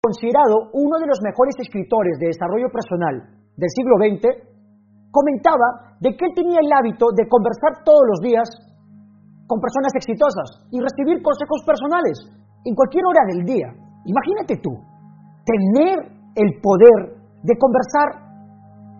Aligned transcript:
considerado 0.00 0.70
uno 0.72 0.94
de 1.02 1.10
los 1.10 1.18
mejores 1.22 1.58
escritores 1.58 2.18
de 2.22 2.30
desarrollo 2.30 2.70
personal 2.70 3.18
del 3.58 3.70
siglo 3.74 3.98
XX, 3.98 4.30
comentaba 5.10 5.98
de 5.98 6.14
que 6.14 6.24
él 6.30 6.34
tenía 6.38 6.62
el 6.62 6.70
hábito 6.70 7.10
de 7.10 7.26
conversar 7.26 7.82
todos 7.82 8.06
los 8.06 8.20
días 8.22 8.46
con 9.50 9.58
personas 9.58 9.90
exitosas 9.98 10.62
y 10.70 10.78
recibir 10.78 11.18
consejos 11.18 11.64
personales 11.66 12.14
en 12.62 12.74
cualquier 12.78 13.02
hora 13.10 13.24
del 13.26 13.42
día. 13.42 13.68
Imagínate 14.06 14.62
tú, 14.62 14.70
tener 15.42 15.98
el 16.36 16.50
poder 16.62 17.18
de 17.42 17.58
conversar 17.58 18.28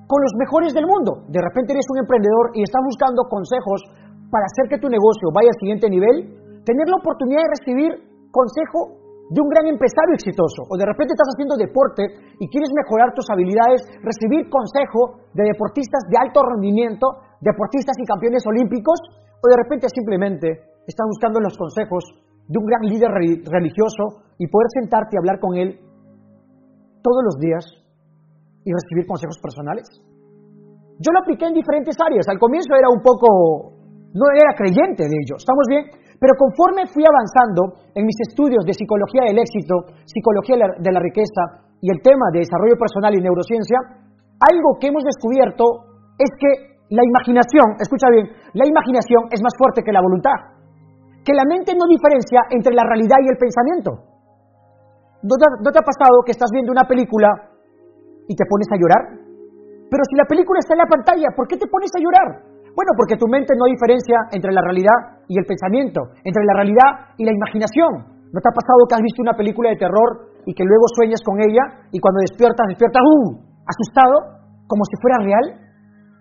con 0.08 0.18
los 0.24 0.34
mejores 0.34 0.72
del 0.74 0.88
mundo. 0.88 1.22
De 1.28 1.38
repente 1.38 1.76
eres 1.76 1.86
un 1.92 2.02
emprendedor 2.02 2.50
y 2.58 2.64
estás 2.64 2.82
buscando 2.82 3.28
consejos 3.28 3.86
para 4.32 4.48
hacer 4.50 4.66
que 4.72 4.82
tu 4.82 4.88
negocio 4.88 5.30
vaya 5.30 5.52
al 5.52 5.60
siguiente 5.60 5.86
nivel, 5.86 6.64
tener 6.64 6.88
la 6.88 6.98
oportunidad 6.98 7.44
de 7.44 7.54
recibir 7.54 7.92
consejo 8.32 9.07
de 9.28 9.40
un 9.40 9.48
gran 9.48 9.68
empresario 9.68 10.16
exitoso, 10.16 10.64
o 10.64 10.74
de 10.76 10.88
repente 10.88 11.12
estás 11.12 11.28
haciendo 11.36 11.60
deporte 11.60 12.02
y 12.40 12.48
quieres 12.48 12.72
mejorar 12.72 13.12
tus 13.12 13.28
habilidades, 13.28 13.84
recibir 14.00 14.48
consejo 14.48 15.20
de 15.36 15.44
deportistas 15.52 16.08
de 16.08 16.16
alto 16.16 16.40
rendimiento, 16.40 17.06
deportistas 17.40 17.96
y 18.00 18.08
campeones 18.08 18.40
olímpicos, 18.48 18.96
o 19.38 19.44
de 19.48 19.56
repente 19.60 19.86
simplemente 19.92 20.80
estás 20.88 21.06
buscando 21.06 21.40
los 21.40 21.56
consejos 21.56 22.04
de 22.48 22.56
un 22.56 22.64
gran 22.64 22.82
líder 22.88 23.12
religioso 23.44 24.24
y 24.40 24.48
poder 24.48 24.68
sentarte 24.72 25.14
y 25.14 25.18
hablar 25.20 25.38
con 25.38 25.54
él 25.60 25.76
todos 27.04 27.22
los 27.22 27.36
días 27.36 27.64
y 28.64 28.72
recibir 28.72 29.06
consejos 29.06 29.38
personales. 29.38 29.84
Yo 30.98 31.12
lo 31.12 31.20
apliqué 31.20 31.46
en 31.46 31.54
diferentes 31.54 31.94
áreas. 32.00 32.26
Al 32.26 32.40
comienzo 32.40 32.74
era 32.74 32.88
un 32.90 33.00
poco, 33.04 33.76
no 34.16 34.26
era 34.34 34.56
creyente 34.56 35.04
de 35.04 35.14
ello. 35.14 35.36
¿Estamos 35.36 35.64
bien? 35.68 35.84
Pero 36.18 36.34
conforme 36.34 36.90
fui 36.90 37.06
avanzando 37.06 37.78
en 37.94 38.02
mis 38.02 38.18
estudios 38.26 38.66
de 38.66 38.74
psicología 38.74 39.22
del 39.30 39.38
éxito, 39.38 39.86
psicología 40.02 40.58
de 40.78 40.92
la 40.92 40.98
riqueza 40.98 41.70
y 41.80 41.90
el 41.94 42.02
tema 42.02 42.34
de 42.34 42.42
desarrollo 42.42 42.74
personal 42.74 43.14
y 43.14 43.22
neurociencia, 43.22 43.78
algo 44.42 44.78
que 44.82 44.90
hemos 44.90 45.06
descubierto 45.06 45.62
es 46.18 46.30
que 46.38 46.82
la 46.90 47.04
imaginación, 47.06 47.78
escucha 47.78 48.10
bien, 48.10 48.26
la 48.54 48.66
imaginación 48.66 49.30
es 49.30 49.38
más 49.42 49.54
fuerte 49.54 49.82
que 49.86 49.92
la 49.92 50.02
voluntad. 50.02 50.58
Que 51.22 51.34
la 51.34 51.44
mente 51.46 51.76
no 51.76 51.86
diferencia 51.86 52.40
entre 52.50 52.74
la 52.74 52.82
realidad 52.82 53.22
y 53.22 53.28
el 53.28 53.38
pensamiento. 53.38 54.08
¿No 55.22 55.34
te, 55.36 55.78
ha 55.78 55.86
pasado 55.86 56.22
que 56.24 56.32
estás 56.32 56.50
viendo 56.50 56.72
una 56.72 56.86
película 56.86 57.28
y 58.26 58.34
te 58.34 58.44
pones 58.48 58.68
a 58.72 58.78
llorar? 58.78 59.02
Pero 59.90 60.02
si 60.08 60.16
la 60.16 60.24
película 60.24 60.58
está 60.60 60.74
en 60.74 60.82
la 60.82 60.90
pantalla, 60.90 61.28
¿por 61.36 61.46
qué 61.46 61.56
te 61.56 61.66
pones 61.66 61.90
a 61.94 62.00
llorar? 62.00 62.47
Bueno, 62.78 62.94
porque 62.94 63.18
tu 63.18 63.26
mente 63.26 63.58
no 63.58 63.66
diferencia 63.66 64.30
entre 64.30 64.54
la 64.54 64.62
realidad 64.62 65.26
y 65.26 65.34
el 65.34 65.42
pensamiento, 65.42 66.14
entre 66.22 66.46
la 66.46 66.62
realidad 66.62 67.10
y 67.18 67.26
la 67.26 67.34
imaginación. 67.34 68.22
¿No 68.30 68.38
te 68.38 68.46
ha 68.46 68.54
pasado 68.54 68.86
que 68.86 68.94
has 68.94 69.02
visto 69.02 69.18
una 69.18 69.34
película 69.34 69.74
de 69.74 69.82
terror 69.82 70.30
y 70.46 70.54
que 70.54 70.62
luego 70.62 70.86
sueñas 70.94 71.18
con 71.26 71.42
ella 71.42 71.90
y 71.90 71.98
cuando 71.98 72.22
despiertas, 72.22 72.70
despiertas, 72.70 73.02
¡uh! 73.02 73.34
asustado, 73.66 74.46
como 74.70 74.86
si 74.86 74.94
fuera 75.02 75.18
real? 75.26 75.58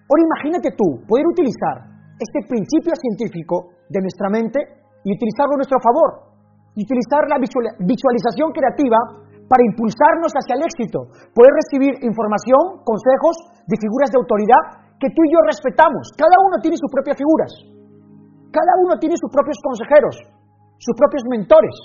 Ahora 0.10 0.22
imagínate 0.34 0.74
tú 0.74 1.06
poder 1.06 1.30
utilizar 1.30 1.94
este 2.18 2.50
principio 2.50 2.98
científico 3.06 3.78
de 3.94 4.02
nuestra 4.02 4.34
mente 4.34 4.58
y 5.06 5.14
utilizarlo 5.14 5.54
a 5.54 5.62
nuestro 5.62 5.78
favor, 5.78 6.42
y 6.74 6.90
utilizar 6.90 7.22
la 7.30 7.38
visualización 7.38 8.50
creativa 8.50 8.98
para 9.46 9.62
impulsarnos 9.62 10.34
hacia 10.34 10.58
el 10.58 10.66
éxito, 10.66 11.06
poder 11.38 11.54
recibir 11.54 12.02
información, 12.02 12.82
consejos 12.82 13.46
de 13.70 13.78
figuras 13.78 14.10
de 14.10 14.18
autoridad 14.18 14.87
que 15.00 15.10
tú 15.14 15.22
y 15.26 15.34
yo 15.34 15.40
respetamos. 15.46 16.10
Cada 16.18 16.38
uno 16.42 16.58
tiene 16.62 16.78
sus 16.78 16.90
propias 16.90 17.18
figuras. 17.18 17.52
Cada 18.50 18.74
uno 18.82 18.98
tiene 18.98 19.16
sus 19.18 19.30
propios 19.30 19.58
consejeros, 19.62 20.16
sus 20.82 20.96
propios 20.98 21.24
mentores. 21.30 21.76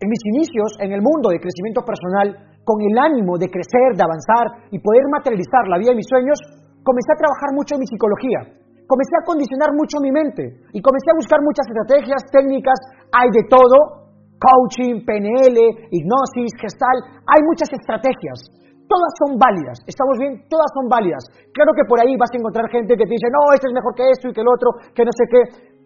En 0.00 0.08
mis 0.08 0.22
inicios 0.32 0.80
en 0.80 0.92
el 0.92 1.02
mundo 1.02 1.28
de 1.30 1.40
crecimiento 1.40 1.84
personal, 1.84 2.54
con 2.64 2.80
el 2.80 2.96
ánimo 2.96 3.36
de 3.36 3.52
crecer, 3.52 3.92
de 3.92 4.04
avanzar 4.04 4.72
y 4.72 4.80
poder 4.80 5.04
materializar 5.12 5.68
la 5.68 5.76
vida 5.76 5.92
de 5.92 6.00
mis 6.00 6.08
sueños, 6.08 6.40
comencé 6.80 7.12
a 7.12 7.20
trabajar 7.20 7.52
mucho 7.52 7.76
en 7.76 7.84
mi 7.84 7.88
psicología. 7.88 8.40
Comencé 8.84 9.16
a 9.16 9.24
condicionar 9.24 9.72
mucho 9.72 9.96
mi 10.00 10.12
mente 10.12 10.44
y 10.72 10.80
comencé 10.80 11.08
a 11.12 11.16
buscar 11.16 11.40
muchas 11.40 11.64
estrategias, 11.68 12.20
técnicas, 12.28 12.76
hay 13.12 13.28
de 13.32 13.48
todo, 13.48 14.04
coaching, 14.36 15.04
PNL, 15.04 15.56
hipnosis, 15.88 16.52
gestal, 16.60 16.96
hay 17.24 17.40
muchas 17.48 17.72
estrategias. 17.72 18.44
Todas 18.84 19.12
son 19.16 19.38
válidas, 19.40 19.80
¿estamos 19.88 20.18
bien? 20.20 20.44
Todas 20.48 20.68
son 20.76 20.88
válidas. 20.88 21.24
Claro 21.56 21.72
que 21.72 21.88
por 21.88 22.00
ahí 22.00 22.16
vas 22.20 22.28
a 22.32 22.38
encontrar 22.38 22.68
gente 22.68 22.96
que 22.96 23.06
te 23.08 23.14
dice, 23.16 23.32
no, 23.32 23.52
este 23.56 23.68
es 23.68 23.74
mejor 23.74 23.94
que 23.96 24.04
esto 24.10 24.28
y 24.28 24.32
que 24.36 24.44
el 24.44 24.50
otro, 24.50 24.76
que 24.92 25.04
no 25.04 25.12
sé 25.12 25.24
qué. 25.30 25.40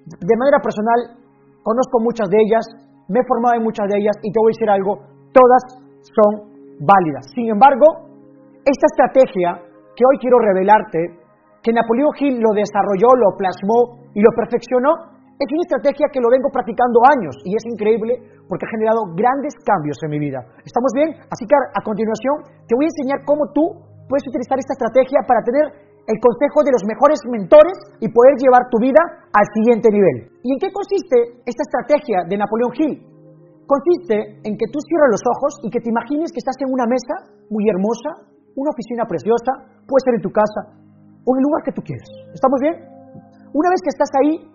De 0.08 0.36
manera 0.36 0.58
personal, 0.58 1.14
conozco 1.62 2.00
muchas 2.02 2.26
de 2.28 2.38
ellas, 2.42 2.64
me 3.06 3.20
he 3.20 3.24
formado 3.28 3.54
en 3.54 3.62
muchas 3.62 3.86
de 3.86 4.02
ellas 4.02 4.16
y 4.22 4.32
te 4.32 4.38
voy 4.42 4.50
a 4.50 4.54
decir 4.56 4.70
algo, 4.70 4.92
todas 5.30 5.62
son 6.02 6.30
válidas. 6.80 7.24
Sin 7.34 7.48
embargo, 7.50 8.10
esta 8.66 8.86
estrategia 8.90 9.62
que 9.94 10.02
hoy 10.02 10.16
quiero 10.18 10.38
revelarte, 10.38 11.22
que 11.62 11.72
Napoleón 11.72 12.14
Hill 12.18 12.38
lo 12.38 12.50
desarrolló, 12.54 13.14
lo 13.14 13.36
plasmó 13.36 14.10
y 14.14 14.20
lo 14.22 14.30
perfeccionó, 14.34 15.17
es 15.38 15.54
una 15.54 15.66
estrategia 15.70 16.10
que 16.10 16.18
lo 16.18 16.34
vengo 16.34 16.50
practicando 16.50 16.98
años 17.06 17.38
y 17.46 17.54
es 17.54 17.62
increíble 17.70 18.18
porque 18.50 18.66
ha 18.66 18.74
generado 18.74 19.06
grandes 19.14 19.54
cambios 19.62 19.94
en 20.02 20.10
mi 20.10 20.18
vida. 20.18 20.42
¿Estamos 20.66 20.90
bien? 20.98 21.14
Así 21.30 21.46
que 21.46 21.54
a 21.54 21.82
continuación 21.86 22.42
te 22.66 22.74
voy 22.74 22.90
a 22.90 22.92
enseñar 22.92 23.22
cómo 23.22 23.46
tú 23.54 23.62
puedes 24.10 24.26
utilizar 24.26 24.58
esta 24.58 24.74
estrategia 24.74 25.22
para 25.22 25.46
tener 25.46 25.88
el 26.08 26.18
consejo 26.18 26.64
de 26.64 26.72
los 26.72 26.82
mejores 26.88 27.20
mentores 27.28 27.76
y 28.00 28.08
poder 28.08 28.34
llevar 28.40 28.66
tu 28.72 28.80
vida 28.80 28.98
al 29.30 29.46
siguiente 29.52 29.92
nivel. 29.92 30.26
¿Y 30.42 30.56
en 30.56 30.58
qué 30.58 30.72
consiste 30.72 31.44
esta 31.44 31.62
estrategia 31.68 32.24
de 32.26 32.34
Napoleón 32.34 32.72
Hill? 32.74 32.94
Consiste 33.68 34.40
en 34.42 34.56
que 34.56 34.66
tú 34.72 34.80
cierres 34.80 35.12
los 35.12 35.24
ojos 35.36 35.60
y 35.62 35.68
que 35.68 35.84
te 35.84 35.92
imagines 35.92 36.32
que 36.32 36.40
estás 36.40 36.56
en 36.64 36.72
una 36.72 36.88
mesa 36.88 37.14
muy 37.52 37.68
hermosa, 37.68 38.24
una 38.56 38.72
oficina 38.72 39.04
preciosa, 39.04 39.84
puede 39.84 40.02
ser 40.02 40.14
en 40.16 40.24
tu 40.24 40.32
casa 40.32 40.72
o 41.22 41.28
en 41.36 41.38
el 41.38 41.44
lugar 41.44 41.60
que 41.62 41.76
tú 41.76 41.84
quieras. 41.84 42.08
¿Estamos 42.32 42.58
bien? 42.64 42.74
Una 43.52 43.68
vez 43.68 43.80
que 43.84 43.92
estás 43.92 44.08
ahí, 44.16 44.48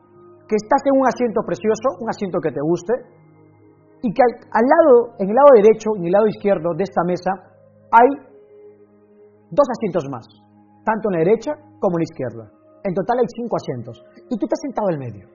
que 0.48 0.56
estás 0.56 0.82
en 0.86 1.00
un 1.00 1.08
asiento 1.08 1.42
precioso, 1.46 2.00
un 2.00 2.10
asiento 2.10 2.40
que 2.40 2.52
te 2.52 2.62
guste, 2.62 2.94
y 4.04 4.12
que 4.12 4.22
al, 4.22 4.66
lado, 4.68 5.16
en 5.18 5.30
el 5.32 5.36
lado 5.36 5.50
derecho 5.56 5.96
en 5.96 6.06
el 6.06 6.12
lado 6.12 6.28
izquierdo 6.28 6.76
de 6.76 6.84
esta 6.84 7.04
mesa 7.08 7.32
hay 7.88 8.10
dos 9.50 9.68
asientos 9.72 10.04
más, 10.12 10.28
tanto 10.84 11.08
en 11.08 11.14
la 11.16 11.24
derecha 11.24 11.56
como 11.80 11.96
en 11.96 12.04
la 12.04 12.10
izquierda. 12.12 12.46
En 12.84 12.94
total 12.94 13.24
hay 13.24 13.30
cinco 13.32 13.56
asientos. 13.56 13.96
Y 14.28 14.36
tú 14.36 14.44
te 14.44 14.56
has 14.60 14.64
sentado 14.68 14.92
en 14.92 15.00
medio. 15.00 15.26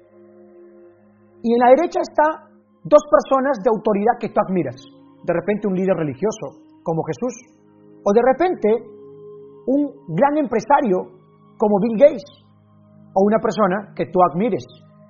Y 1.40 1.48
en 1.54 1.60
la 1.64 1.72
derecha 1.72 2.04
está 2.04 2.50
dos 2.84 3.04
personas 3.08 3.56
de 3.64 3.70
autoridad 3.72 4.20
que 4.20 4.28
tú 4.28 4.36
admiras. 4.36 4.76
De 5.24 5.32
repente 5.32 5.68
un 5.68 5.74
líder 5.74 5.96
religioso, 5.96 6.60
como 6.82 7.00
Jesús. 7.08 7.34
O 8.04 8.12
de 8.12 8.20
repente 8.20 8.68
un 9.64 10.12
gran 10.12 10.36
empresario, 10.36 11.08
como 11.56 11.80
Bill 11.80 11.96
Gates. 11.96 12.28
O 13.16 13.24
una 13.24 13.40
persona 13.40 13.94
que 13.96 14.12
tú 14.12 14.20
admires, 14.28 14.64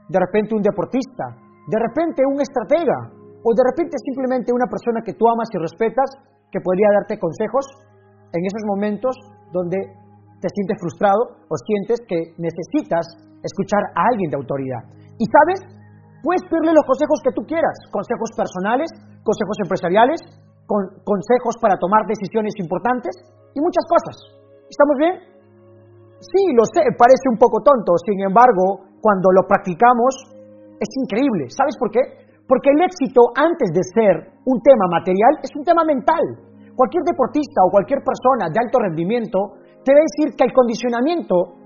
de 0.09 0.19
repente 0.19 0.57
un 0.57 0.63
deportista, 0.63 1.37
de 1.69 1.79
repente 1.79 2.25
un 2.25 2.41
estratega, 2.41 3.13
o 3.45 3.49
de 3.55 3.65
repente 3.65 3.97
simplemente 4.03 4.53
una 4.53 4.67
persona 4.67 5.05
que 5.05 5.15
tú 5.15 5.29
amas 5.29 5.49
y 5.53 5.59
respetas, 5.61 6.11
que 6.51 6.61
podría 6.61 6.89
darte 7.01 7.21
consejos 7.21 7.65
en 8.33 8.43
esos 8.45 8.65
momentos 8.65 9.15
donde 9.53 9.77
te 10.41 10.49
sientes 10.49 10.77
frustrado 10.81 11.45
o 11.49 11.55
sientes 11.65 12.01
que 12.09 12.33
necesitas 12.41 13.05
escuchar 13.45 13.83
a 13.95 14.09
alguien 14.11 14.31
de 14.31 14.39
autoridad. 14.41 14.83
Y 15.21 15.25
sabes, 15.29 15.61
puedes 16.23 16.43
pedirle 16.49 16.73
los 16.73 16.87
consejos 16.87 17.21
que 17.23 17.35
tú 17.37 17.43
quieras, 17.45 17.77
consejos 17.93 18.31
personales, 18.35 18.89
consejos 19.23 19.57
empresariales, 19.65 20.21
consejos 21.05 21.55
para 21.61 21.77
tomar 21.81 22.05
decisiones 22.05 22.53
importantes 22.61 23.13
y 23.55 23.59
muchas 23.61 23.85
cosas. 23.89 24.17
¿Estamos 24.69 24.97
bien? 25.01 25.15
Sí, 26.21 26.43
lo 26.53 26.65
sé, 26.67 26.83
parece 26.99 27.31
un 27.31 27.39
poco 27.39 27.63
tonto, 27.63 27.95
sin 28.05 28.21
embargo, 28.21 28.88
cuando 29.01 29.31
lo 29.33 29.47
practicamos, 29.47 30.15
es 30.79 30.91
increíble. 31.05 31.51
¿Sabes 31.51 31.75
por 31.79 31.91
qué? 31.91 32.01
Porque 32.47 32.71
el 32.71 32.81
éxito, 32.81 33.35
antes 33.37 33.69
de 33.75 33.83
ser 33.83 34.15
un 34.47 34.61
tema 34.63 34.89
material, 34.89 35.43
es 35.43 35.51
un 35.55 35.65
tema 35.65 35.85
mental. 35.85 36.23
Cualquier 36.75 37.05
deportista 37.05 37.61
o 37.67 37.71
cualquier 37.71 38.00
persona 38.00 38.49
de 38.49 38.59
alto 38.59 38.79
rendimiento 38.79 39.59
te 39.85 39.93
va 39.93 40.00
a 40.00 40.09
decir 40.09 40.37
que 40.37 40.45
el 40.47 40.53
condicionamiento 40.53 41.59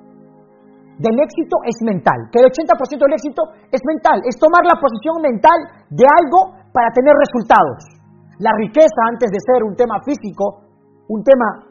del 0.99 1.17
éxito 1.20 1.56
es 1.64 1.76
mental, 1.82 2.29
que 2.31 2.40
el 2.40 2.46
80% 2.50 2.99
del 2.99 3.17
éxito 3.17 3.43
es 3.70 3.81
mental, 3.87 4.20
es 4.25 4.37
tomar 4.37 4.64
la 4.64 4.76
posición 4.76 5.23
mental 5.23 5.58
de 5.90 6.05
algo 6.05 6.55
para 6.73 6.93
tener 6.93 7.14
resultados. 7.17 8.02
La 8.38 8.52
riqueza, 8.58 9.00
antes 9.08 9.31
de 9.31 9.40
ser 9.40 9.62
un 9.62 9.75
tema 9.76 10.02
físico, 10.05 10.64
un 11.08 11.23
tema 11.23 11.67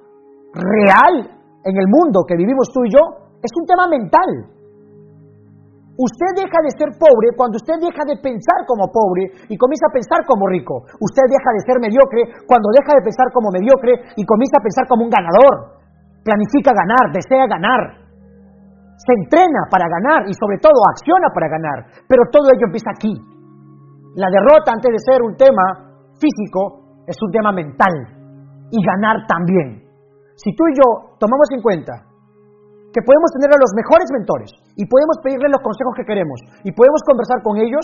real 0.53 1.15
en 1.63 1.75
el 1.77 1.87
mundo 1.87 2.23
que 2.27 2.35
vivimos 2.35 2.69
tú 2.73 2.85
y 2.85 2.91
yo, 2.91 3.03
es 3.41 3.51
un 3.55 3.65
tema 3.65 3.87
mental. 3.87 4.60
Usted 5.91 6.31
deja 6.39 6.59
de 6.63 6.71
ser 6.71 6.89
pobre 6.95 7.35
cuando 7.35 7.59
usted 7.59 7.75
deja 7.75 8.03
de 8.07 8.15
pensar 8.23 8.63
como 8.63 8.87
pobre 8.87 9.27
y 9.51 9.59
comienza 9.59 9.91
a 9.91 9.95
pensar 9.95 10.23
como 10.23 10.47
rico. 10.47 10.87
Usted 10.87 11.25
deja 11.27 11.49
de 11.51 11.61
ser 11.67 11.77
mediocre 11.83 12.47
cuando 12.47 12.71
deja 12.71 12.95
de 12.95 13.03
pensar 13.03 13.27
como 13.35 13.51
mediocre 13.51 14.15
y 14.15 14.23
comienza 14.23 14.55
a 14.55 14.63
pensar 14.63 14.87
como 14.87 15.03
un 15.03 15.11
ganador. 15.11 15.83
Planifica 16.23 16.71
ganar, 16.71 17.11
desea 17.11 17.43
ganar. 17.43 17.81
Se 18.95 19.11
entrena 19.19 19.67
para 19.67 19.89
ganar 19.89 20.29
y 20.31 20.33
sobre 20.37 20.63
todo 20.63 20.79
acciona 20.95 21.27
para 21.33 21.51
ganar. 21.51 21.77
Pero 22.07 22.23
todo 22.31 22.47
ello 22.55 22.71
empieza 22.71 22.95
aquí. 22.95 23.11
La 24.15 24.31
derrota 24.31 24.71
antes 24.71 24.95
de 24.95 25.01
ser 25.03 25.19
un 25.19 25.35
tema 25.35 25.91
físico 26.15 27.03
es 27.03 27.17
un 27.19 27.31
tema 27.31 27.51
mental 27.51 27.91
y 28.71 28.79
ganar 28.79 29.27
también. 29.27 29.83
Si 30.39 30.55
tú 30.55 30.63
y 30.71 30.77
yo 30.79 31.17
tomamos 31.19 31.51
en 31.51 31.61
cuenta 31.61 32.10
que 32.91 33.01
podemos 33.01 33.29
tener 33.39 33.49
a 33.51 33.59
los 33.59 33.71
mejores 33.73 34.07
mentores 34.11 34.51
y 34.75 34.83
podemos 34.85 35.15
pedirles 35.23 35.51
los 35.51 35.63
consejos 35.63 35.93
que 35.95 36.07
queremos 36.07 36.39
y 36.67 36.71
podemos 36.75 37.01
conversar 37.07 37.39
con 37.43 37.57
ellos 37.57 37.83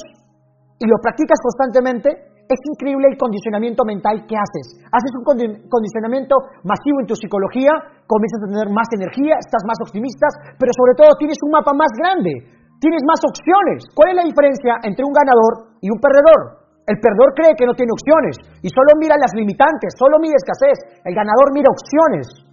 y 0.77 0.85
lo 0.85 0.99
practicas 1.01 1.41
constantemente, 1.41 2.37
es 2.47 2.61
increíble 2.63 3.11
el 3.11 3.17
condicionamiento 3.19 3.83
mental 3.83 4.23
que 4.23 4.37
haces. 4.39 4.79
Haces 4.87 5.11
un 5.19 5.25
condicionamiento 5.67 6.35
masivo 6.63 7.03
en 7.03 7.07
tu 7.09 7.15
psicología, 7.17 7.75
comienzas 8.07 8.39
a 8.45 8.51
tener 8.55 8.69
más 8.71 8.87
energía, 8.95 9.35
estás 9.35 9.67
más 9.67 9.75
optimista, 9.83 10.55
pero 10.55 10.71
sobre 10.71 10.95
todo 10.95 11.11
tienes 11.19 11.35
un 11.43 11.51
mapa 11.51 11.75
más 11.75 11.91
grande, 11.97 12.31
tienes 12.79 13.03
más 13.03 13.19
opciones. 13.19 13.83
¿Cuál 13.91 14.15
es 14.15 14.17
la 14.23 14.29
diferencia 14.29 14.79
entre 14.87 15.03
un 15.03 15.11
ganador 15.11 15.75
y 15.83 15.91
un 15.91 15.99
perdedor? 15.99 16.71
El 16.87 16.95
perdedor 17.03 17.35
cree 17.35 17.51
que 17.59 17.67
no 17.67 17.75
tiene 17.75 17.91
opciones 17.91 18.39
y 18.63 18.71
solo 18.71 18.95
mira 18.95 19.19
las 19.19 19.35
limitantes, 19.35 19.91
solo 19.99 20.23
mira 20.23 20.39
escasez. 20.39 21.03
El 21.03 21.11
ganador 21.11 21.51
mira 21.51 21.67
opciones. 21.67 22.46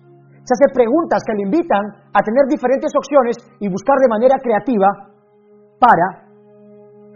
Se 0.45 0.53
hace 0.53 0.69
preguntas 0.73 1.25
que 1.25 1.35
le 1.35 1.49
invitan 1.49 1.85
a 2.13 2.21
tener 2.21 2.45
diferentes 2.49 2.93
opciones 2.93 3.37
y 3.61 3.69
buscar 3.69 3.97
de 3.99 4.13
manera 4.13 4.37
creativa 4.39 4.89
para 5.81 6.29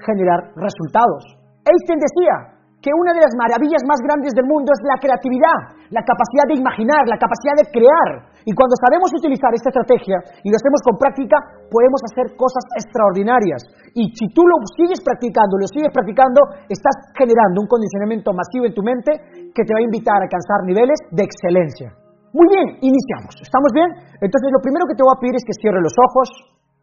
generar 0.01 0.53
resultados. 0.57 1.25
Einstein 1.65 2.01
decía, 2.01 2.59
que 2.79 2.95
una 2.95 3.11
de 3.11 3.23
las 3.27 3.35
maravillas 3.35 3.83
más 3.91 3.99
grandes 4.07 4.31
del 4.39 4.47
mundo 4.47 4.71
es 4.71 4.79
la 4.87 5.03
creatividad, 5.03 5.59
la 5.91 6.03
capacidad 6.07 6.47
de 6.47 6.63
imaginar, 6.63 7.11
la 7.11 7.19
capacidad 7.19 7.59
de 7.59 7.67
crear. 7.75 8.31
Y 8.47 8.55
cuando 8.55 8.79
sabemos 8.79 9.11
utilizar 9.19 9.51
esta 9.51 9.75
estrategia 9.75 10.23
y 10.47 10.49
lo 10.49 10.57
hacemos 10.57 10.79
con 10.87 10.95
práctica, 10.95 11.37
podemos 11.67 12.01
hacer 12.07 12.39
cosas 12.39 12.63
extraordinarias. 12.79 13.67
Y 13.99 14.15
si 14.15 14.31
tú 14.31 14.47
lo 14.47 14.63
sigues 14.79 15.03
practicando, 15.03 15.59
lo 15.59 15.67
sigues 15.67 15.91
practicando, 15.91 16.71
estás 16.71 16.97
generando 17.19 17.67
un 17.67 17.69
condicionamiento 17.69 18.31
masivo 18.31 18.71
en 18.71 18.75
tu 18.75 18.83
mente 18.87 19.11
que 19.51 19.67
te 19.67 19.75
va 19.75 19.83
a 19.83 19.89
invitar 19.89 20.23
a 20.23 20.31
alcanzar 20.31 20.63
niveles 20.63 21.03
de 21.11 21.23
excelencia. 21.27 22.08
Muy 22.39 22.47
bien, 22.55 22.79
iniciamos. 22.87 23.35
¿Estamos 23.43 23.75
bien? 23.75 23.91
Entonces 24.23 24.49
lo 24.55 24.63
primero 24.63 24.87
que 24.87 24.95
te 24.95 25.03
voy 25.03 25.11
a 25.11 25.19
pedir 25.19 25.35
es 25.35 25.43
que 25.43 25.59
cierres 25.59 25.83
los 25.83 25.97
ojos, 25.99 26.31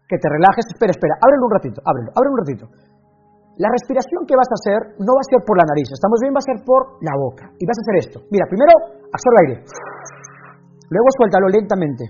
que 0.03 0.19
te 0.19 0.27
relajes. 0.27 0.67
Espera, 0.67 0.91
espera, 0.91 1.15
ábrelo 1.23 1.47
un 1.47 1.53
ratito, 1.55 1.79
ábrelo, 1.79 2.11
ábrelo 2.11 2.33
un 2.35 2.41
ratito. 2.43 2.65
La 3.55 3.71
respiración 3.71 4.27
que 4.27 4.35
vas 4.35 4.51
a 4.51 4.59
hacer 4.59 4.99
no 4.99 5.15
va 5.15 5.23
a 5.23 5.31
ser 5.31 5.39
por 5.47 5.55
la 5.55 5.63
nariz, 5.63 5.87
estamos 5.87 6.19
bien, 6.19 6.35
va 6.35 6.43
a 6.43 6.49
ser 6.51 6.59
por 6.67 6.99
la 6.99 7.15
boca. 7.15 7.47
Y 7.55 7.63
vas 7.63 7.79
a 7.79 7.83
hacer 7.87 7.95
esto. 8.03 8.17
Mira, 8.27 8.43
primero 8.51 8.99
absorbe 9.15 9.37
aire. 9.47 9.55
Luego 10.91 11.07
suéltalo 11.15 11.47
lentamente. 11.47 12.03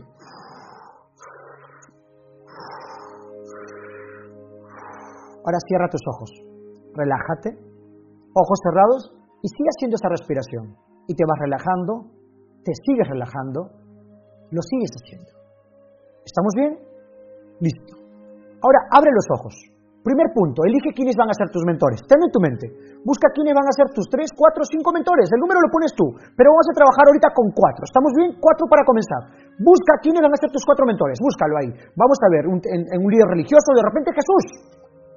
Ahora 5.45 5.61
cierra 5.69 5.85
tus 5.93 6.01
ojos. 6.17 6.33
Relájate. 6.97 7.61
Ojos 8.33 8.57
cerrados 8.65 9.13
y 9.45 9.47
sigue 9.53 9.69
haciendo 9.69 10.01
esa 10.01 10.09
respiración. 10.09 10.73
Y 11.05 11.13
te 11.13 11.23
vas 11.29 11.37
relajando, 11.37 12.09
te 12.65 12.73
sigues 12.73 13.07
relajando, 13.07 13.69
lo 14.49 14.61
sigues 14.65 14.89
haciendo. 14.97 15.29
¿Estamos 16.25 16.53
bien? 16.57 16.73
Listo. 17.61 17.93
Ahora 18.65 18.89
abre 18.89 19.13
los 19.13 19.29
ojos. 19.37 19.53
Primer 20.01 20.29
punto, 20.37 20.61
elige 20.65 20.93
quiénes 20.93 21.17
van 21.17 21.29
a 21.29 21.37
ser 21.37 21.49
tus 21.49 21.65
mentores. 21.65 22.01
Ten 22.05 22.21
en 22.21 22.29
tu 22.29 22.37
mente. 22.37 22.65
Busca 23.01 23.29
quiénes 23.33 23.57
van 23.57 23.65
a 23.65 23.73
ser 23.73 23.89
tus 23.89 24.05
tres, 24.05 24.29
cuatro, 24.37 24.61
cinco 24.65 24.93
mentores. 24.93 25.29
El 25.33 25.41
número 25.41 25.61
lo 25.61 25.69
pones 25.73 25.93
tú. 25.97 26.13
Pero 26.13 26.53
vamos 26.53 26.69
a 26.69 26.77
trabajar 26.77 27.09
ahorita 27.09 27.33
con 27.33 27.49
cuatro. 27.53 27.85
¿Estamos 27.89 28.13
bien? 28.13 28.37
Cuatro 28.37 28.69
para 28.69 28.85
comenzar. 28.85 29.21
Busca 29.57 29.97
quiénes 30.01 30.21
van 30.21 30.33
a 30.33 30.37
ser 30.37 30.53
tus 30.53 30.61
cuatro 30.61 30.85
mentores. 30.85 31.17
Búscalo 31.17 31.57
ahí. 31.57 31.69
Vamos 31.97 32.17
a 32.21 32.29
ver, 32.29 32.45
en, 32.45 33.01
un 33.01 33.09
líder 33.09 33.29
religioso, 33.33 33.73
de 33.73 33.81
repente 33.81 34.13
Jesús. 34.13 34.45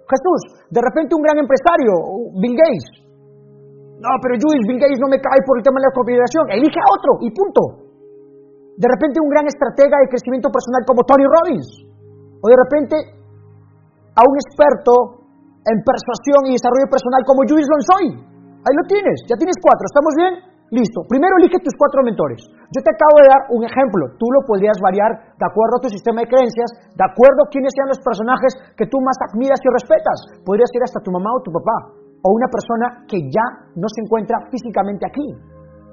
Jesús. 0.09 0.41
De 0.73 0.81
repente 0.81 1.13
un 1.13 1.25
gran 1.25 1.37
empresario, 1.37 1.93
Bill 2.41 2.57
Gates. 2.57 3.08
No, 3.99 4.11
pero 4.23 4.39
Luis, 4.39 4.63
Bill 4.67 4.79
Gates 4.79 5.03
no 5.03 5.11
me 5.11 5.19
cae 5.19 5.43
por 5.43 5.59
el 5.59 5.65
tema 5.67 5.83
de 5.83 5.87
la 5.91 5.95
cooperación. 5.95 6.45
Elige 6.55 6.79
a 6.79 6.89
otro 6.95 7.11
y 7.27 7.29
punto. 7.35 7.63
De 8.79 8.87
repente 8.87 9.19
un 9.19 9.27
gran 9.27 9.47
estratega 9.51 9.99
de 9.99 10.07
crecimiento 10.07 10.55
personal 10.55 10.87
como 10.87 11.03
Tony 11.03 11.27
Robbins. 11.27 11.67
O 12.39 12.47
de 12.47 12.59
repente 12.63 12.95
a 14.15 14.23
un 14.23 14.35
experto 14.39 15.27
en 15.67 15.83
persuasión 15.83 16.47
y 16.47 16.55
desarrollo 16.55 16.87
personal 16.87 17.23
como 17.27 17.43
Luis 17.43 17.67
Lonsoy. 17.67 18.07
Ahí 18.63 18.75
lo 18.75 18.87
tienes, 18.87 19.27
ya 19.27 19.35
tienes 19.35 19.59
cuatro, 19.59 19.85
¿estamos 19.91 20.15
bien? 20.15 20.33
Listo. 20.71 21.01
Primero 21.09 21.33
elige 21.41 21.59
tus 21.65 21.73
cuatro 21.81 22.05
mentores. 22.05 22.45
Yo 22.71 22.81
te 22.85 22.93
acabo 22.93 23.17
de 23.25 23.31
dar 23.33 23.43
un 23.57 23.65
ejemplo. 23.65 24.15
Tú 24.21 24.29
lo 24.29 24.45
podrías 24.45 24.77
variar 24.85 25.33
de 25.33 25.47
acuerdo 25.49 25.81
a 25.81 25.83
tu 25.83 25.89
sistema 25.89 26.21
de 26.21 26.29
creencias, 26.29 26.93
de 26.93 27.05
acuerdo 27.09 27.49
a 27.49 27.51
quiénes 27.51 27.73
sean 27.73 27.89
los 27.89 28.01
personajes 28.05 28.53
que 28.77 28.85
tú 28.85 29.01
más 29.01 29.17
admiras 29.33 29.57
y 29.65 29.69
respetas. 29.73 30.19
Podría 30.45 30.69
ser 30.69 30.85
hasta 30.85 31.01
tu 31.01 31.09
mamá 31.09 31.33
o 31.33 31.41
tu 31.41 31.49
papá, 31.49 31.99
o 32.23 32.27
una 32.35 32.49
persona 32.51 33.07
que 33.07 33.19
ya 33.31 33.47
no 33.77 33.87
se 33.87 34.03
encuentra 34.03 34.37
físicamente 34.51 35.07
aquí. 35.07 35.27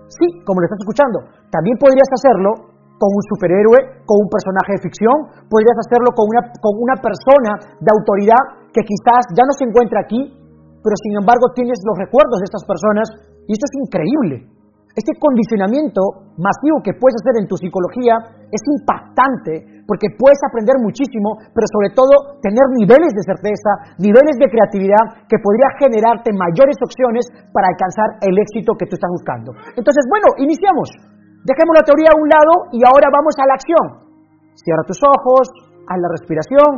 Sí, 0.09 0.25
como 0.45 0.61
lo 0.61 0.65
estás 0.65 0.81
escuchando. 0.81 1.17
También 1.49 1.77
podrías 1.77 2.09
hacerlo 2.13 2.75
con 2.95 3.09
un 3.11 3.23
superhéroe, 3.35 4.05
con 4.07 4.23
un 4.23 4.29
personaje 4.31 4.79
de 4.79 4.83
ficción, 4.87 5.17
podrías 5.51 5.75
hacerlo 5.83 6.15
con 6.15 6.31
una, 6.31 6.41
con 6.63 6.73
una 6.79 6.95
persona 6.97 7.51
de 7.83 7.89
autoridad 7.91 8.69
que 8.71 8.87
quizás 8.87 9.27
ya 9.35 9.43
no 9.43 9.53
se 9.57 9.67
encuentra 9.67 9.99
aquí, 9.99 10.31
pero 10.79 10.95
sin 11.03 11.19
embargo 11.19 11.51
tienes 11.51 11.81
los 11.83 11.97
recuerdos 11.99 12.39
de 12.39 12.47
estas 12.47 12.63
personas 12.63 13.07
y 13.47 13.51
esto 13.51 13.65
es 13.67 13.75
increíble. 13.83 14.54
Este 14.95 15.11
condicionamiento 15.19 16.31
masivo 16.39 16.79
que 16.79 16.95
puedes 16.95 17.19
hacer 17.19 17.43
en 17.43 17.51
tu 17.51 17.59
psicología 17.59 18.15
es 18.47 18.63
impactante 18.63 19.83
porque 19.83 20.07
puedes 20.15 20.39
aprender 20.47 20.79
muchísimo, 20.79 21.35
pero 21.51 21.67
sobre 21.67 21.91
todo 21.91 22.39
tener 22.39 22.63
niveles 22.79 23.11
de 23.11 23.27
certeza, 23.27 23.99
niveles 23.99 24.39
de 24.39 24.47
creatividad 24.47 25.27
que 25.27 25.35
podría 25.35 25.67
generarte 25.83 26.31
mayores 26.31 26.79
opciones 26.79 27.27
para 27.51 27.67
alcanzar 27.75 28.23
el 28.23 28.39
éxito 28.39 28.79
que 28.79 28.87
tú 28.87 28.95
estás 28.95 29.11
buscando. 29.11 29.51
Entonces, 29.75 30.07
bueno, 30.07 30.31
iniciamos. 30.39 30.87
Dejemos 31.43 31.75
la 31.75 31.83
teoría 31.83 32.15
a 32.15 32.17
un 32.17 32.31
lado 32.31 32.53
y 32.71 32.79
ahora 32.87 33.11
vamos 33.11 33.35
a 33.35 33.45
la 33.51 33.59
acción. 33.59 33.85
Cierra 34.55 34.87
tus 34.87 35.03
ojos, 35.03 35.51
haz 35.91 35.99
la 35.99 36.07
respiración. 36.07 36.71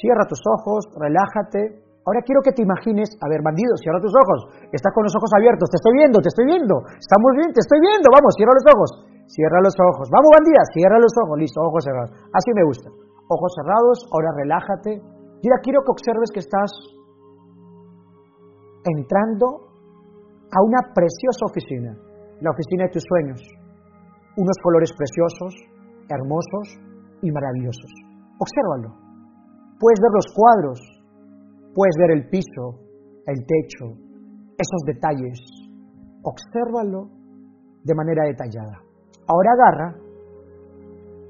Cierra 0.00 0.24
tus 0.24 0.40
ojos, 0.48 0.88
relájate. 0.96 1.83
Ahora 2.04 2.20
quiero 2.20 2.44
que 2.44 2.52
te 2.52 2.60
imagines, 2.60 3.16
a 3.16 3.26
ver, 3.32 3.40
bandido, 3.40 3.80
cierra 3.80 3.96
tus 3.96 4.12
ojos. 4.12 4.68
Estás 4.68 4.92
con 4.92 5.08
los 5.08 5.16
ojos 5.16 5.32
abiertos, 5.40 5.72
te 5.72 5.80
estoy 5.80 5.94
viendo, 5.96 6.20
te 6.20 6.28
estoy 6.28 6.44
viendo. 6.44 6.84
Estamos 7.00 7.32
bien, 7.32 7.48
te 7.56 7.64
estoy 7.64 7.80
viendo. 7.80 8.12
Vamos, 8.12 8.36
cierra 8.36 8.52
los 8.52 8.66
ojos. 8.68 8.90
Cierra 9.24 9.58
los 9.64 9.72
ojos. 9.80 10.12
Vamos, 10.12 10.30
bandida, 10.36 10.60
cierra 10.76 11.00
los 11.00 11.14
ojos. 11.16 11.34
Listo, 11.40 11.64
ojos 11.64 11.80
cerrados. 11.80 12.12
Así 12.28 12.52
me 12.52 12.64
gusta. 12.68 12.92
Ojos 13.24 13.50
cerrados, 13.56 14.04
ahora 14.12 14.36
relájate. 14.36 15.00
Y 15.40 15.44
ahora 15.48 15.64
quiero 15.64 15.80
que 15.80 15.96
observes 15.96 16.28
que 16.28 16.44
estás 16.44 16.68
entrando 18.84 19.72
a 20.52 20.58
una 20.60 20.92
preciosa 20.92 21.48
oficina, 21.48 21.96
la 22.44 22.52
oficina 22.52 22.84
de 22.84 22.92
tus 22.92 23.04
sueños. 23.08 23.40
Unos 24.36 24.56
colores 24.60 24.92
preciosos, 24.92 25.56
hermosos 26.12 26.66
y 27.24 27.32
maravillosos. 27.32 27.92
Obsérvalo. 28.36 28.92
Puedes 29.80 30.00
ver 30.04 30.12
los 30.12 30.28
cuadros, 30.36 30.78
puedes 31.74 31.96
ver 31.98 32.10
el 32.12 32.28
piso, 32.28 32.80
el 33.26 33.44
techo, 33.44 33.98
esos 34.56 34.82
detalles. 34.86 35.38
Obsérvalo 36.22 37.10
de 37.82 37.94
manera 37.94 38.24
detallada. 38.24 38.80
Ahora 39.26 39.50
agarra 39.52 40.04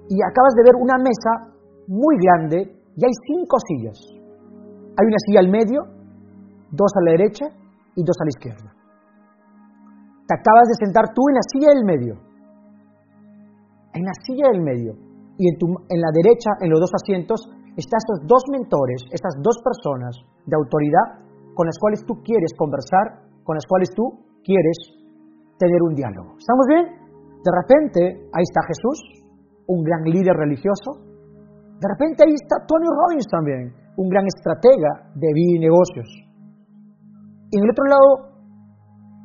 y 0.09 0.17
acabas 0.23 0.55
de 0.55 0.63
ver 0.63 0.77
una 0.79 0.99
mesa 0.99 1.55
muy 1.89 2.17
grande 2.19 2.77
y 2.97 3.05
hay 3.05 3.13
cinco 3.27 3.57
sillas. 3.67 3.99
Hay 4.97 5.07
una 5.07 5.19
silla 5.27 5.41
al 5.41 5.51
medio, 5.51 5.81
dos 6.71 6.93
a 6.95 7.05
la 7.05 7.11
derecha 7.13 7.47
y 7.97 8.05
dos 8.05 8.17
a 8.21 8.25
la 8.25 8.31
izquierda. 8.31 8.75
Te 10.27 10.35
acabas 10.35 10.69
de 10.69 10.87
sentar 10.87 11.13
tú 11.15 11.23
en 11.29 11.35
la 11.35 11.45
silla 11.53 11.69
del 11.75 11.85
medio. 11.85 12.15
En 13.93 14.05
la 14.05 14.15
silla 14.25 14.49
del 14.53 14.63
medio. 14.63 14.95
Y 15.37 15.49
en, 15.51 15.59
tu, 15.59 15.67
en 15.67 16.01
la 16.01 16.11
derecha, 16.15 16.51
en 16.61 16.71
los 16.71 16.81
dos 16.81 16.91
asientos, 16.95 17.41
están 17.77 17.99
estos 17.99 18.19
dos 18.27 18.43
mentores, 18.51 19.03
estas 19.11 19.35
dos 19.43 19.59
personas 19.59 20.15
de 20.47 20.55
autoridad 20.55 21.25
con 21.55 21.67
las 21.67 21.79
cuales 21.79 22.03
tú 22.07 22.23
quieres 22.23 22.51
conversar, 22.57 23.27
con 23.43 23.55
las 23.55 23.67
cuales 23.67 23.91
tú 23.95 24.03
quieres 24.43 24.79
tener 25.59 25.81
un 25.83 25.95
diálogo. 25.95 26.39
¿Estamos 26.39 26.67
bien? 26.69 26.85
De 27.43 27.53
repente, 27.53 28.01
ahí 28.31 28.45
está 28.47 28.61
Jesús, 28.67 28.99
un 29.67 29.83
gran 29.83 30.03
líder 30.03 30.35
religioso. 30.35 31.03
De 31.79 31.87
repente 31.91 32.25
ahí 32.25 32.35
está 32.35 32.63
Tony 32.67 32.87
Robbins 32.87 33.27
también, 33.31 33.75
un 33.97 34.09
gran 34.09 34.27
estratega 34.27 35.11
de 35.15 35.29
vida 35.35 35.53
y 35.57 35.61
negocios. 35.61 36.09
Y 37.51 37.59
en 37.59 37.65
el 37.65 37.71
otro 37.71 37.87
lado, 37.87 38.11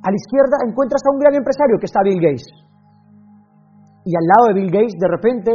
a 0.03 0.07
la 0.09 0.17
izquierda, 0.17 0.57
encuentras 0.65 1.01
a 1.05 1.13
un 1.13 1.19
gran 1.19 1.33
empresario 1.35 1.77
que 1.79 1.85
está 1.85 2.01
Bill 2.03 2.21
Gates. 2.21 2.49
Y 4.05 4.11
al 4.15 4.25
lado 4.25 4.43
de 4.49 4.53
Bill 4.53 4.71
Gates, 4.71 4.95
de 4.97 5.09
repente, 5.09 5.51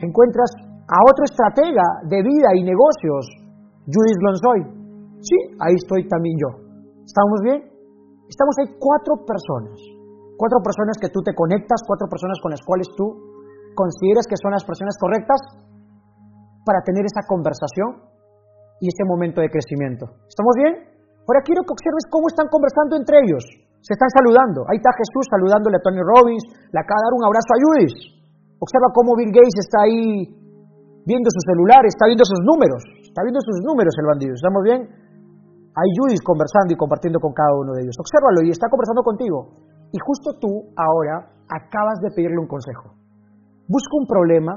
encuentras 0.00 0.50
a 0.88 0.96
otro 1.06 1.22
estratega 1.24 1.86
de 2.08 2.18
vida 2.22 2.50
y 2.58 2.66
negocios, 2.66 3.22
Judith 3.86 4.20
Lonsoy. 4.22 4.60
Sí, 5.22 5.38
ahí 5.62 5.74
estoy 5.78 6.08
también 6.08 6.34
yo. 6.38 6.50
¿Estamos 7.06 7.38
bien? 7.42 7.60
Estamos 8.26 8.54
ahí 8.58 8.74
cuatro 8.78 9.22
personas. 9.22 9.78
Cuatro 10.34 10.58
personas 10.64 10.98
que 10.98 11.10
tú 11.10 11.22
te 11.22 11.34
conectas, 11.34 11.86
cuatro 11.86 12.08
personas 12.10 12.38
con 12.42 12.50
las 12.50 12.62
cuales 12.66 12.88
tú 12.96 13.06
consideras 13.78 14.26
que 14.26 14.36
son 14.40 14.50
las 14.50 14.64
personas 14.64 14.98
correctas 14.98 15.40
para 16.66 16.82
tener 16.82 17.06
esa 17.06 17.22
conversación 17.26 18.02
y 18.82 18.90
ese 18.90 19.06
momento 19.06 19.40
de 19.40 19.50
crecimiento. 19.50 20.10
¿Estamos 20.26 20.54
bien? 20.58 20.74
Ahora 21.22 21.46
quiero 21.46 21.62
que 21.62 21.74
observes 21.74 22.04
cómo 22.10 22.26
están 22.26 22.50
conversando 22.50 22.98
entre 22.98 23.22
ellos. 23.22 23.46
Se 23.82 23.94
están 23.94 24.10
saludando. 24.10 24.66
Ahí 24.66 24.78
está 24.78 24.90
Jesús 24.98 25.26
saludándole 25.30 25.78
a 25.78 25.82
Tony 25.82 26.02
Robbins, 26.02 26.42
le 26.70 26.78
acaba 26.78 26.98
de 26.98 27.06
dar 27.06 27.14
un 27.14 27.24
abrazo 27.26 27.50
a 27.54 27.58
Judith. 27.62 27.96
Observa 28.58 28.94
cómo 28.94 29.14
Bill 29.18 29.30
Gates 29.30 29.58
está 29.58 29.78
ahí 29.86 30.41
viendo 31.04 31.28
su 31.30 31.40
celular, 31.46 31.82
está 31.86 32.06
viendo 32.06 32.24
sus 32.24 32.40
números, 32.44 32.82
está 33.02 33.22
viendo 33.22 33.40
sus 33.42 33.58
números 33.62 33.94
el 33.98 34.06
bandido. 34.06 34.32
¿Estamos 34.34 34.62
bien? 34.62 34.80
Hay 35.72 35.88
Judith 35.96 36.20
conversando 36.22 36.74
y 36.74 36.76
compartiendo 36.76 37.18
con 37.18 37.32
cada 37.32 37.52
uno 37.56 37.72
de 37.72 37.82
ellos. 37.82 37.96
Obsérvalo 37.96 38.44
y 38.44 38.50
está 38.52 38.68
conversando 38.68 39.02
contigo. 39.02 39.38
Y 39.92 39.98
justo 40.00 40.36
tú 40.38 40.72
ahora 40.76 41.32
acabas 41.48 42.00
de 42.00 42.12
pedirle 42.12 42.38
un 42.38 42.48
consejo. 42.48 42.92
Busca 43.68 43.94
un 43.96 44.06
problema 44.06 44.52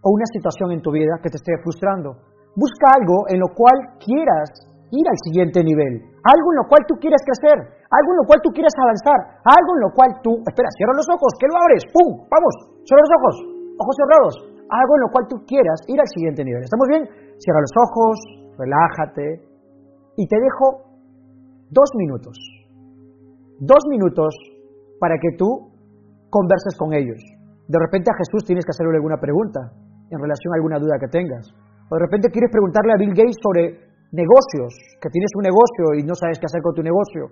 o 0.00 0.08
una 0.12 0.26
situación 0.32 0.72
en 0.72 0.80
tu 0.80 0.92
vida 0.92 1.20
que 1.22 1.28
te 1.28 1.36
esté 1.36 1.52
frustrando. 1.62 2.16
Busca 2.56 2.88
algo 2.96 3.28
en 3.28 3.40
lo 3.40 3.52
cual 3.52 4.00
quieras 4.00 4.48
ir 4.90 5.04
al 5.04 5.18
siguiente 5.28 5.60
nivel, 5.60 5.98
algo 6.22 6.48
en 6.54 6.58
lo 6.62 6.66
cual 6.70 6.86
tú 6.86 6.94
quieres 6.96 7.18
crecer, 7.26 7.58
algo 7.90 8.08
en 8.14 8.18
lo 8.22 8.24
cual 8.24 8.40
tú 8.40 8.54
quieres 8.54 8.72
avanzar, 8.78 9.42
algo 9.44 9.70
en 9.76 9.80
lo 9.82 9.90
cual 9.92 10.10
tú, 10.22 10.40
espera, 10.46 10.70
cierra 10.78 10.94
los 10.94 11.08
ojos, 11.10 11.30
que 11.36 11.50
lo 11.50 11.58
abres, 11.58 11.82
¡pum! 11.90 12.22
Vamos, 12.30 12.54
cierra 12.86 13.02
los 13.02 13.14
ojos, 13.18 13.34
ojos 13.76 13.94
cerrados, 13.98 14.34
algo 14.70 14.92
en 14.96 15.02
lo 15.06 15.10
cual 15.12 15.24
tú 15.28 15.36
quieras 15.46 15.80
ir 15.86 16.00
al 16.00 16.08
siguiente 16.08 16.44
nivel. 16.44 16.62
¿Estamos 16.62 16.86
bien? 16.88 17.04
Cierra 17.38 17.60
los 17.60 17.74
ojos, 17.76 18.14
relájate 18.58 19.42
y 20.16 20.26
te 20.26 20.36
dejo 20.40 20.86
dos 21.70 21.90
minutos, 21.96 22.36
dos 23.60 23.82
minutos 23.88 24.34
para 24.98 25.16
que 25.20 25.36
tú 25.36 25.70
converses 26.30 26.76
con 26.78 26.94
ellos. 26.94 27.20
De 27.68 27.78
repente 27.78 28.10
a 28.10 28.18
Jesús 28.18 28.44
tienes 28.46 28.64
que 28.64 28.70
hacerle 28.70 28.96
alguna 28.96 29.18
pregunta 29.18 29.72
en 30.10 30.18
relación 30.18 30.54
a 30.54 30.56
alguna 30.56 30.78
duda 30.78 30.98
que 31.00 31.10
tengas. 31.10 31.46
O 31.90 31.94
de 31.94 32.02
repente 32.02 32.30
quieres 32.30 32.50
preguntarle 32.50 32.94
a 32.94 32.98
Bill 32.98 33.14
Gates 33.14 33.38
sobre 33.42 33.86
negocios, 34.14 34.70
que 35.02 35.10
tienes 35.10 35.30
un 35.34 35.44
negocio 35.50 35.98
y 35.98 36.02
no 36.06 36.14
sabes 36.14 36.38
qué 36.38 36.46
hacer 36.46 36.62
con 36.62 36.74
tu 36.74 36.82
negocio. 36.82 37.26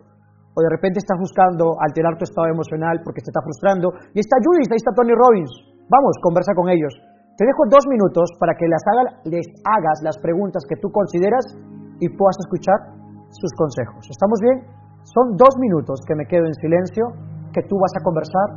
O 0.54 0.58
de 0.62 0.70
repente 0.70 1.02
estás 1.02 1.18
buscando 1.18 1.74
alterar 1.82 2.14
tu 2.18 2.24
estado 2.24 2.46
emocional 2.46 3.02
porque 3.02 3.22
te 3.22 3.30
está 3.30 3.42
frustrando. 3.42 3.90
Y 4.14 4.22
está 4.22 4.38
Judith, 4.38 4.70
ahí 4.70 4.78
está 4.78 4.94
Tony 4.94 5.14
Robbins. 5.14 5.50
Vamos, 5.90 6.14
conversa 6.22 6.54
con 6.54 6.70
ellos. 6.70 6.94
Te 7.34 7.42
dejo 7.42 7.66
dos 7.66 7.82
minutos 7.90 8.30
para 8.38 8.54
que 8.54 8.66
les, 8.70 9.46
hagas 9.66 9.98
las 10.06 10.16
preguntas 10.22 10.62
que 10.70 10.78
tú 10.78 10.86
consideras 10.94 11.42
y 11.98 12.06
puedas 12.14 12.38
escuchar 12.38 12.78
sus 13.34 13.50
consejos. 13.58 14.06
¿Estamos 14.06 14.38
bien? 14.38 14.62
Son 15.02 15.34
dos 15.34 15.50
minutos 15.58 15.98
que 16.06 16.14
me 16.14 16.26
quedo 16.30 16.46
en 16.46 16.54
silencio 16.54 17.10
que 17.50 17.66
tú 17.66 17.74
vas 17.74 17.90
a 17.98 18.04
conversar 18.06 18.48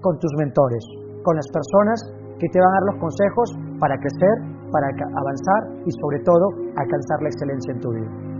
con 0.00 0.18
tus 0.22 0.30
mentores, 0.38 0.86
con 1.26 1.34
las 1.34 1.46
personas 1.50 1.98
que 2.38 2.46
te 2.46 2.62
van 2.62 2.70
a 2.70 2.74
dar 2.78 2.84
los 2.94 2.98
consejos 3.02 3.48
para 3.82 3.98
crecer, 3.98 4.34
para 4.70 4.86
avanzar 5.18 5.82
y 5.82 5.90
sobre 5.90 6.22
todo 6.22 6.46
alcanzar 6.78 7.18
la 7.26 7.28
excelencia 7.28 7.74
en 7.74 7.80
tu 7.82 7.90
vida. 7.90 8.31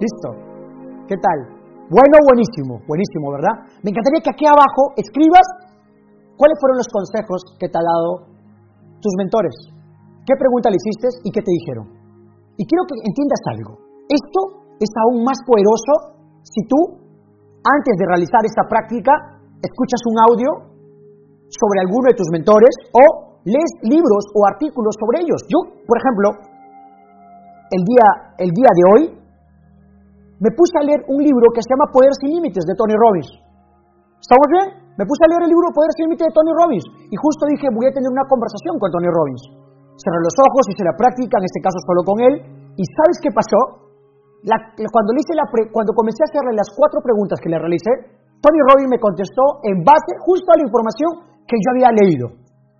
Listo. 0.00 0.28
¿Qué 1.06 1.16
tal? 1.20 1.38
Bueno, 1.90 2.16
buenísimo, 2.24 2.80
buenísimo, 2.88 3.28
¿verdad? 3.36 3.54
Me 3.84 3.92
encantaría 3.92 4.24
que 4.24 4.32
aquí 4.32 4.46
abajo 4.48 4.96
escribas 4.96 5.44
cuáles 6.40 6.56
fueron 6.58 6.80
los 6.80 6.88
consejos 6.88 7.40
que 7.60 7.68
te 7.68 7.76
ha 7.76 7.84
dado 7.84 8.32
tus 8.98 9.12
mentores. 9.20 9.52
¿Qué 10.24 10.32
pregunta 10.40 10.72
le 10.72 10.80
hiciste 10.80 11.20
y 11.22 11.30
qué 11.30 11.44
te 11.44 11.52
dijeron? 11.52 11.86
Y 12.56 12.64
quiero 12.64 12.88
que 12.88 12.96
entiendas 13.04 13.42
algo. 13.52 13.72
Esto 14.08 14.40
es 14.80 14.90
aún 15.04 15.22
más 15.28 15.36
poderoso 15.44 16.16
si 16.40 16.64
tú, 16.64 16.80
antes 17.60 17.94
de 18.00 18.04
realizar 18.08 18.40
esta 18.48 18.64
práctica, 18.64 19.12
escuchas 19.60 20.00
un 20.08 20.16
audio 20.32 20.50
sobre 21.52 21.84
alguno 21.84 22.08
de 22.08 22.16
tus 22.16 22.28
mentores 22.32 22.72
o 22.96 23.36
lees 23.44 23.72
libros 23.84 24.24
o 24.32 24.40
artículos 24.48 24.96
sobre 24.96 25.28
ellos. 25.28 25.40
Yo, 25.52 25.60
por 25.84 25.96
ejemplo, 26.00 26.28
el 27.68 27.82
día, 27.84 28.08
el 28.40 28.50
día 28.56 28.72
de 28.72 28.84
hoy 28.88 29.23
me 30.42 30.50
puse 30.50 30.74
a 30.78 30.82
leer 30.82 31.06
un 31.06 31.22
libro 31.22 31.46
que 31.54 31.62
se 31.62 31.70
llama 31.70 31.90
Poder 31.94 32.10
sin 32.18 32.34
Límites 32.34 32.66
de 32.66 32.74
Tony 32.74 32.96
Robbins. 32.98 33.30
¿Estamos 34.18 34.46
bien? 34.50 34.66
Me 34.98 35.06
puse 35.06 35.22
a 35.26 35.30
leer 35.30 35.46
el 35.46 35.50
libro 35.50 35.70
Poder 35.70 35.92
sin 35.94 36.10
Límites 36.10 36.26
de 36.26 36.34
Tony 36.34 36.52
Robbins 36.54 36.86
y 37.10 37.16
justo 37.18 37.46
dije 37.46 37.70
voy 37.70 37.86
a 37.86 37.94
tener 37.94 38.10
una 38.10 38.26
conversación 38.26 38.74
con 38.82 38.90
Tony 38.90 39.10
Robbins. 39.10 39.42
Cerré 39.94 40.18
los 40.18 40.34
ojos, 40.42 40.66
hice 40.74 40.82
la 40.82 40.98
práctica, 40.98 41.38
en 41.38 41.46
este 41.46 41.62
caso 41.62 41.78
solo 41.86 42.02
con 42.02 42.18
él, 42.18 42.34
y 42.74 42.82
¿sabes 42.82 43.22
qué 43.22 43.30
pasó? 43.30 43.84
cuando, 44.44 45.10
le 45.14 45.22
la 45.38 45.46
cuando 45.72 45.94
comencé 45.94 46.20
a 46.20 46.28
hacerle 46.28 46.52
las 46.52 46.68
cuatro 46.74 47.00
preguntas 47.00 47.38
que 47.40 47.48
le 47.48 47.56
realicé, 47.56 47.94
Tony 48.42 48.60
Robbins 48.68 48.90
me 48.90 49.00
contestó 49.00 49.62
en 49.64 49.86
base 49.86 50.18
justo 50.20 50.50
a 50.52 50.58
la 50.58 50.66
información 50.66 51.10
que 51.46 51.56
yo 51.56 51.68
había 51.72 51.94
leído. 51.94 52.26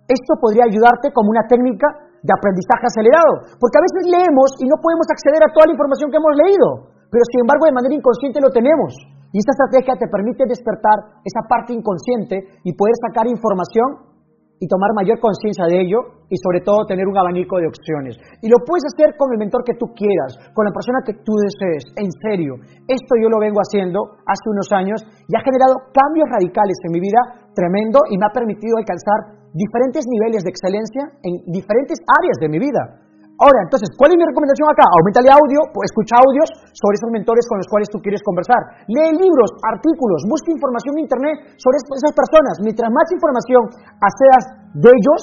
Esto 0.05 0.37
podría 0.37 0.67
ayudarte 0.69 1.09
como 1.09 1.31
una 1.31 1.47
técnica 1.49 1.87
de 2.21 2.29
aprendizaje 2.35 2.85
acelerado, 2.85 3.49
porque 3.57 3.79
a 3.79 3.85
veces 3.87 4.03
leemos 4.11 4.53
y 4.61 4.69
no 4.69 4.77
podemos 4.77 5.07
acceder 5.09 5.41
a 5.41 5.49
toda 5.49 5.65
la 5.65 5.73
información 5.73 6.11
que 6.11 6.19
hemos 6.19 6.35
leído 6.37 6.94
pero 7.09 7.23
sin 7.31 7.41
embargo 7.41 7.65
de 7.65 7.77
manera 7.77 7.95
inconsciente 7.95 8.41
lo 8.41 8.49
tenemos. 8.49 8.93
Y 9.35 9.39
esta 9.39 9.51
estrategia 9.51 9.99
te 9.99 10.07
permite 10.07 10.47
despertar 10.47 11.19
esa 11.25 11.43
parte 11.47 11.73
inconsciente 11.73 12.61
y 12.63 12.71
poder 12.71 12.95
sacar 13.03 13.27
información 13.27 14.15
y 14.59 14.67
tomar 14.67 14.95
mayor 14.95 15.19
conciencia 15.19 15.67
de 15.67 15.83
ello 15.83 15.99
y 16.31 16.39
sobre 16.39 16.63
todo 16.63 16.87
tener 16.87 17.05
un 17.05 17.17
abanico 17.17 17.59
de 17.59 17.67
opciones. 17.67 18.15
Y 18.41 18.47
lo 18.47 18.63
puedes 18.63 18.87
hacer 18.87 19.19
con 19.19 19.31
el 19.35 19.39
mentor 19.39 19.67
que 19.67 19.75
tú 19.75 19.91
quieras, 19.91 20.39
con 20.55 20.63
la 20.63 20.71
persona 20.71 21.03
que 21.03 21.19
tú 21.21 21.35
desees, 21.35 21.83
en 21.99 22.09
serio. 22.23 22.55
Esto 22.87 23.13
yo 23.19 23.27
lo 23.27 23.39
vengo 23.39 23.59
haciendo 23.59 24.15
hace 24.23 24.47
unos 24.47 24.71
años 24.71 25.03
y 25.27 25.35
ha 25.35 25.43
generado 25.43 25.91
cambios 25.91 26.31
radicales 26.31 26.79
en 26.87 26.91
mi 26.95 27.01
vida 27.03 27.51
tremendo 27.51 27.99
y 28.09 28.17
me 28.17 28.25
ha 28.25 28.33
permitido 28.33 28.79
alcanzar 28.79 29.51
diferentes 29.51 30.07
niveles 30.07 30.43
de 30.43 30.51
excelencia 30.51 31.03
en 31.23 31.43
diferentes 31.51 31.99
áreas 32.07 32.37
de 32.39 32.49
mi 32.49 32.59
vida. 32.59 33.04
Ahora, 33.35 33.67
entonces, 33.67 33.91
¿cuál 33.99 34.15
es 34.15 34.17
mi 34.17 34.23
recomendación 34.23 34.63
acá? 34.71 34.87
Aumenta 34.95 35.19
el 35.19 35.27
audio, 35.27 35.59
pues, 35.75 35.91
escucha 35.91 36.23
audios 36.23 36.47
sobre 36.71 36.95
esos 36.95 37.11
mentores 37.11 37.43
con 37.51 37.59
los 37.59 37.67
cuales 37.67 37.91
tú 37.91 37.99
quieres 37.99 38.23
conversar. 38.23 38.87
Lee 38.87 39.11
libros, 39.11 39.51
artículos, 39.59 40.23
busca 40.23 40.55
información 40.55 40.95
en 40.95 41.03
Internet 41.03 41.35
sobre 41.59 41.83
esas 41.83 42.15
personas. 42.15 42.63
Mientras 42.63 42.87
más 42.87 43.07
información 43.11 43.61
accedas 43.99 44.43
de 44.79 44.87
ellos, 44.87 45.19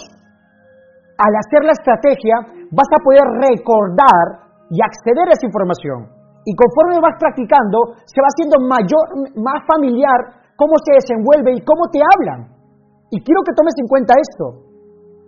al 1.17 1.33
hacer 1.41 1.65
la 1.65 1.73
estrategia, 1.73 2.69
vas 2.69 2.91
a 2.93 3.01
poder 3.01 3.25
recordar 3.49 4.45
y 4.69 4.77
acceder 4.85 5.33
a 5.33 5.37
esa 5.37 5.49
información. 5.49 6.13
Y 6.45 6.53
conforme 6.53 7.01
vas 7.01 7.17
practicando, 7.17 7.97
se 8.05 8.21
va 8.21 8.29
haciendo 8.29 8.61
mayor, 8.61 9.05
más 9.41 9.65
familiar 9.65 10.43
cómo 10.61 10.77
se 10.85 11.01
desenvuelve 11.01 11.57
y 11.57 11.65
cómo 11.65 11.89
te 11.89 12.05
hablan. 12.05 12.53
Y 13.09 13.25
quiero 13.25 13.41
que 13.41 13.57
tomes 13.57 13.77
en 13.81 13.89
cuenta 13.89 14.13
esto. 14.21 14.69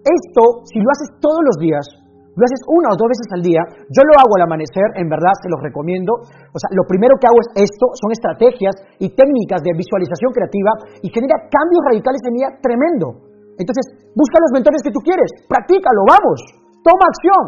Esto, 0.04 0.68
si 0.68 0.84
lo 0.84 0.88
haces 0.92 1.16
todos 1.20 1.40
los 1.40 1.56
días, 1.56 2.03
lo 2.34 2.42
haces 2.42 2.62
una 2.66 2.90
o 2.90 2.98
dos 2.98 3.08
veces 3.08 3.28
al 3.30 3.42
día, 3.42 3.62
yo 3.90 4.02
lo 4.02 4.14
hago 4.18 4.34
al 4.34 4.46
amanecer, 4.50 4.98
en 4.98 5.06
verdad 5.06 5.34
se 5.38 5.50
los 5.50 5.62
recomiendo. 5.62 6.18
O 6.50 6.58
sea, 6.58 6.70
lo 6.74 6.82
primero 6.90 7.14
que 7.18 7.30
hago 7.30 7.38
es 7.46 7.70
esto, 7.70 7.94
son 7.94 8.10
estrategias 8.10 8.74
y 8.98 9.14
técnicas 9.14 9.62
de 9.62 9.70
visualización 9.74 10.34
creativa 10.34 10.72
y 11.02 11.08
genera 11.14 11.46
cambios 11.46 11.82
radicales 11.86 12.22
en 12.26 12.32
mi 12.34 12.38
vida 12.42 12.52
tremendo. 12.58 13.06
Entonces, 13.54 13.86
busca 14.18 14.42
los 14.42 14.50
mentores 14.50 14.82
que 14.82 14.90
tú 14.90 14.98
quieres, 15.06 15.30
practícalo, 15.46 16.02
vamos, 16.10 16.38
toma 16.82 17.06
acción, 17.06 17.44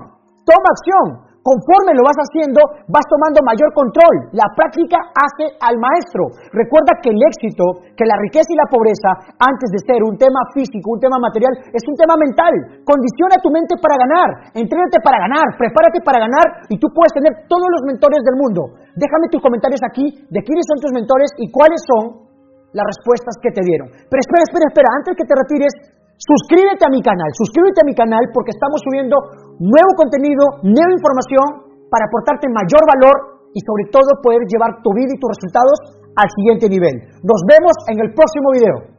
toma 0.47 0.69
acción. 0.71 1.07
Conforme 1.47 1.95
lo 1.95 2.03
vas 2.03 2.19
haciendo, 2.19 2.59
vas 2.91 3.07
tomando 3.07 3.39
mayor 3.47 3.71
control. 3.71 4.35
La 4.35 4.51
práctica 4.59 4.99
hace 5.15 5.55
al 5.63 5.79
maestro. 5.79 6.27
Recuerda 6.51 6.99
que 6.99 7.15
el 7.15 7.23
éxito, 7.23 7.87
que 7.95 8.03
la 8.03 8.19
riqueza 8.19 8.51
y 8.51 8.59
la 8.59 8.67
pobreza, 8.67 9.39
antes 9.39 9.71
de 9.71 9.79
ser 9.87 10.03
un 10.03 10.19
tema 10.19 10.43
físico, 10.51 10.91
un 10.91 10.99
tema 10.99 11.23
material, 11.23 11.55
es 11.71 11.87
un 11.87 11.95
tema 11.95 12.19
mental. 12.19 12.83
Condiciona 12.83 13.39
tu 13.39 13.55
mente 13.55 13.79
para 13.79 13.95
ganar, 13.95 14.51
entrénate 14.59 14.99
para 14.99 15.23
ganar, 15.23 15.47
prepárate 15.55 16.03
para 16.03 16.19
ganar 16.27 16.67
y 16.67 16.83
tú 16.83 16.91
puedes 16.91 17.15
tener 17.15 17.47
todos 17.47 17.71
los 17.71 17.83
mentores 17.87 18.19
del 18.27 18.37
mundo. 18.43 18.83
Déjame 18.99 19.31
tus 19.31 19.39
comentarios 19.39 19.79
aquí 19.87 20.27
de 20.27 20.43
quiénes 20.43 20.67
son 20.67 20.83
tus 20.83 20.91
mentores 20.91 21.31
y 21.39 21.47
cuáles 21.55 21.79
son 21.87 22.27
las 22.75 22.85
respuestas 22.91 23.39
que 23.39 23.55
te 23.55 23.63
dieron. 23.63 23.87
Pero 23.87 24.19
espera, 24.19 24.43
espera, 24.43 24.67
espera, 24.67 24.89
antes 24.99 25.15
que 25.15 25.27
te 25.31 25.35
retires, 25.39 25.75
suscríbete 26.17 26.83
a 26.85 26.93
mi 26.93 27.01
canal, 27.05 27.31
suscríbete 27.37 27.85
a 27.85 27.89
mi 27.89 27.95
canal 27.95 28.25
porque 28.33 28.53
estamos 28.57 28.81
subiendo 28.85 29.17
nuevo 29.61 29.93
contenido, 29.97 30.65
nueva 30.65 30.93
información 30.93 31.67
para 31.93 32.09
aportarte 32.09 32.49
mayor 32.49 32.83
valor 32.89 33.17
y 33.53 33.61
sobre 33.65 33.89
todo 33.93 34.21
poder 34.21 34.45
llevar 34.49 34.83
tu 34.85 34.91
vida 34.93 35.13
y 35.13 35.21
tus 35.21 35.33
resultados 35.33 35.77
al 36.17 36.29
siguiente 36.33 36.69
nivel. 36.69 36.97
Nos 37.25 37.41
vemos 37.45 37.73
en 37.89 38.01
el 38.01 38.13
próximo 38.13 38.49
video. 38.53 38.96